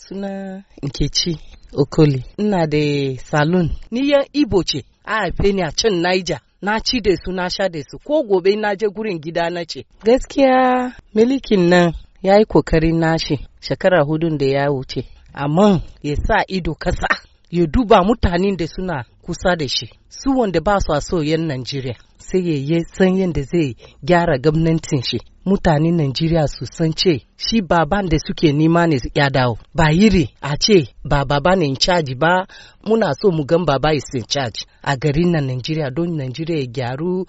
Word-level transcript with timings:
suna 0.00 0.62
Nkechi 0.82 1.38
Okoli. 1.72 2.24
Ina 2.36 2.66
da 2.66 3.16
salon. 3.24 3.70
Ni 3.90 4.10
yan 4.10 4.26
Ibo 4.32 4.62
ce, 4.62 4.84
a 5.04 5.14
haife 5.14 5.52
ni 5.52 5.62
a 5.62 5.70
can 5.72 6.02
Niger. 6.02 6.40
Na 6.62 6.80
ci 6.80 7.00
da 7.00 7.16
su, 7.16 7.32
na 7.32 7.48
sha 7.50 7.68
da 7.68 7.80
su, 7.82 7.98
ko 7.98 8.22
gobe 8.22 8.56
na 8.56 8.74
je 8.76 8.86
gurin 8.88 9.18
gida 9.20 9.50
na 9.50 9.64
ce. 9.64 9.84
Gaskiya 10.04 10.92
milikin 11.14 11.68
nan 11.68 11.92
ya 12.22 12.36
yi 12.38 12.44
ƙoƙarin 12.44 12.98
nashi 13.00 13.38
shekara 13.60 14.04
hudun 14.04 14.38
da 14.38 14.46
ya 14.46 14.70
wuce. 14.70 15.04
Amma 15.32 15.80
ya 16.02 16.16
sa 16.16 16.44
ido 16.48 16.74
kasa, 16.74 17.08
ya 17.50 17.66
duba 17.66 18.02
mutanen 18.04 18.56
da 18.56 18.66
suna 18.66 19.04
kusa 19.30 19.56
da 19.56 19.68
shi. 19.68 19.86
Su 20.08 20.30
wanda 20.38 20.60
ba 20.60 20.76
su 20.80 20.92
so 21.00 21.22
yan 21.22 21.46
Najeriya. 21.46 21.94
Sai 22.18 22.40
ya 22.48 22.56
yi 22.68 22.84
san 22.94 23.16
yadda 23.16 23.42
zai 23.42 23.76
gyara 24.02 24.38
gwamnatin 24.42 25.02
shi. 25.08 25.18
mutanen 25.46 25.96
Najeriya 25.96 26.46
su 26.48 26.64
san 26.66 26.92
ce 26.92 27.20
shi 27.36 27.62
baban 27.62 28.08
da 28.08 28.18
suke 28.26 28.52
nema 28.52 28.86
ne 28.86 28.96
ya 29.14 29.30
dawo 29.30 29.58
ba 29.74 29.86
yiri 29.90 30.28
a 30.40 30.52
ce 30.56 30.88
ba 31.04 31.24
baba 31.24 31.52
ne 31.56 31.66
in 31.66 31.76
charge 31.76 32.14
ba 32.14 32.46
muna 32.86 33.08
so 33.18 33.30
mu 33.30 33.44
gan 33.44 33.64
baba 33.64 33.90
is 33.94 34.04
in 34.14 34.24
charge 34.32 34.66
a 34.82 34.96
garin 34.96 35.32
nan 35.32 35.46
Najeriya 35.46 35.90
don 35.96 36.10
Najeriya 36.18 36.60
ya 36.60 36.66
gyaru 36.76 37.24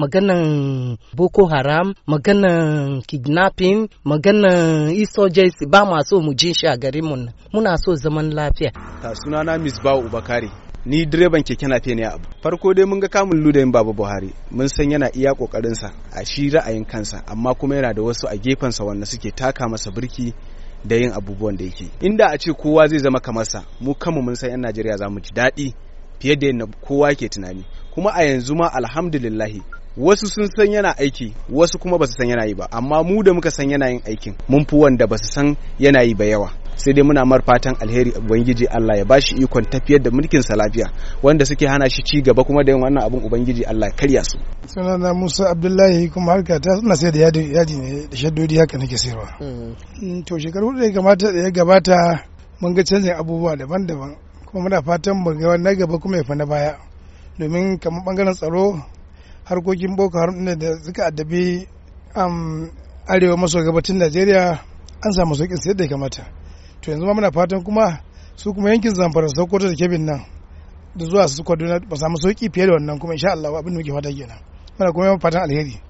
maganan 0.00 0.96
Boko 1.14 1.46
Haram 1.46 1.94
maganan 2.06 3.02
kidnapping 3.06 3.88
maganan 4.04 4.90
insurgency 4.96 5.66
ba 5.68 5.84
ma 5.84 6.00
so 6.02 6.20
mu 6.20 6.32
jin 6.34 6.54
shi 6.54 6.66
a 6.66 6.76
garin 6.78 7.04
mu 7.04 7.16
muna 7.52 7.76
so 7.76 7.94
zaman 7.94 8.30
lafiya 8.32 8.70
ta 9.02 9.12
sunana 9.14 9.58
Miss 9.60 9.78
Bawu 9.84 10.08
Ubakari 10.08 10.50
ni 10.86 11.06
direban 11.06 11.42
keke 11.42 11.66
nafe 11.66 11.94
ne 11.94 12.06
abu. 12.06 12.24
Farko 12.42 12.74
dai 12.74 12.84
mun 12.86 13.00
ga 13.00 13.08
kamun 13.08 13.42
ludayin 13.42 13.72
baba 13.72 13.92
buhari 13.92 14.32
mun 14.50 14.68
san 14.68 14.90
yana 14.90 15.10
iya 15.14 15.34
kokarinsa 15.34 15.92
a 16.12 16.24
shi 16.24 16.50
ra'ayin 16.50 16.84
kansa 16.86 17.22
amma 17.26 17.54
kuma 17.54 17.74
yana 17.76 17.94
da 17.94 18.02
wasu 18.02 18.26
a 18.28 18.36
gefensa 18.36 18.84
wanda 18.84 19.06
suke 19.06 19.30
taka 19.30 19.68
masa 19.68 19.90
birki 19.90 20.32
da 20.84 20.96
yin 20.96 21.12
abubuwan 21.12 21.56
da 21.56 21.64
yake. 21.64 21.90
Inda 22.00 22.26
a 22.30 22.38
ce 22.38 22.52
kowa 22.52 22.86
zai 22.88 22.98
zama 22.98 23.20
kamar 23.20 23.44
sa 23.44 23.64
mu 23.80 23.94
kanmu 23.94 24.22
mun 24.22 24.34
san 24.34 24.50
yan 24.50 24.60
najeriya 24.60 24.96
za 24.96 25.08
mu 25.10 25.20
ji 25.20 25.30
daɗi 25.34 25.74
fiye 26.18 26.36
da 26.36 26.46
yadda 26.46 26.66
kowa 26.80 27.14
ke 27.14 27.28
tunani. 27.28 27.64
Kuma 27.94 28.10
a 28.14 28.24
yanzu 28.24 28.54
ma 28.54 28.68
alhamdulillahi 28.72 29.62
wasu 29.96 30.26
sun 30.26 30.46
san 30.56 30.72
yana 30.72 30.96
aiki 30.98 31.34
wasu 31.52 31.78
kuma 31.78 31.98
ba 31.98 32.06
su 32.06 32.12
san 32.16 32.28
yana 32.28 32.46
yi 32.46 32.54
ba. 32.54 32.66
Amma 32.72 33.02
mu 33.04 33.22
da 33.22 33.32
muka 33.34 33.50
san 33.50 33.68
yana 33.70 33.88
yin 33.90 34.00
aikin 34.06 34.34
mun 34.48 34.64
fi 34.64 34.76
wanda 34.76 35.06
ba 35.06 35.16
su 35.18 35.28
san 35.32 35.56
yana 35.78 36.02
yi 36.02 36.14
ba 36.14 36.24
yawa. 36.24 36.52
Sai 36.82 36.92
dai 36.96 37.04
muna 37.04 37.24
mar 37.30 37.42
fatan 37.48 37.74
alheri 37.82 38.10
ubangiji 38.18 38.66
Allah 38.66 38.98
ya 38.98 39.04
bashi 39.04 39.34
ikon 39.36 39.64
tafiyar 39.70 40.02
da 40.02 40.10
mulkin 40.10 40.42
sa 40.42 40.56
lafiya. 40.56 40.86
Wanda 41.22 41.44
suke 41.46 41.66
hana 41.68 41.88
shi 41.90 42.02
ci 42.02 42.22
gaba 42.22 42.44
kuma 42.44 42.64
da 42.64 42.72
yin 42.72 42.80
wannan 42.82 43.04
abun 43.04 43.22
ubangiji 43.24 43.64
Allah 43.64 43.88
ya 43.90 43.96
karya 43.96 44.22
su. 44.24 44.38
Sunana 44.66 45.14
Musa 45.14 45.50
Abdullahi 45.50 46.08
kuma 46.08 46.32
harka 46.32 46.58
ta 46.60 46.70
suna 46.80 46.94
sai 46.96 47.10
da 47.10 47.18
yadi 47.18 47.52
yadi 47.54 47.76
ne 47.76 48.06
da 48.10 48.16
shaddodi 48.16 48.56
haka 48.58 48.78
nake 48.78 48.96
sayarwa. 48.96 49.28
To 50.26 50.38
shekaru 50.38 50.76
da 50.78 50.84
ya 50.84 50.90
gabata 50.90 51.32
da 51.32 51.38
ya 51.42 51.50
gabata 51.50 51.96
mun 52.60 52.74
ga 52.74 52.82
canjin 52.84 53.12
abubuwa 53.14 53.56
daban-daban. 53.56 54.16
Kuma 54.46 54.62
muna 54.64 54.82
fatan 54.82 55.16
mu 55.20 55.34
ga 55.38 55.56
na 55.58 55.74
gaba 55.74 55.98
kuma 55.98 56.16
ya 56.16 56.24
fa 56.24 56.34
na 56.34 56.46
baya. 56.46 56.78
Domin 57.38 57.78
kamar 57.78 58.04
ɓangaren 58.04 58.34
tsaro 58.34 58.80
harkokin 59.44 59.96
boko 59.96 60.18
haram 60.18 60.44
da 60.58 60.68
suka 60.84 61.06
addabi 61.06 61.66
arewa 63.06 63.36
maso 63.36 63.60
gabacin 63.62 63.98
Najeriya 63.98 64.69
an 65.02 65.12
samu 65.12 65.34
sauƙin 65.34 65.56
sai 65.56 65.74
da 65.74 65.84
ya 65.84 65.90
kamata. 65.90 66.24
To 66.82 66.90
yanzu 66.90 67.06
ma 67.06 67.14
muna 67.14 67.30
fatan 67.32 67.62
kuma 67.64 68.00
su 68.36 68.52
kuma 68.54 68.70
yankin 68.70 68.94
zamfara 68.94 69.28
sokoto 69.28 69.68
da 69.68 69.74
kebin 69.74 70.04
nan 70.04 70.20
da 70.96 71.04
zuwa 71.06 71.28
su 71.28 71.42
kaduna 71.44 71.80
ba 71.88 71.96
samu 71.96 72.16
sauƙi 72.16 72.50
fiye 72.52 72.66
da 72.66 72.72
wannan 72.72 72.98
kuma 72.98 73.14
insha 73.14 73.32
Allah 73.32 73.58
abin 73.58 73.74
da 73.74 73.78
muke 73.80 73.92
fata 73.92 74.10
kenan. 74.12 74.38
Muna 74.78 74.92
kuma 74.92 75.18
fatan 75.20 75.42
alheri. 75.42 75.80